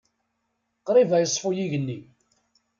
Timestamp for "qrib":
0.85-1.11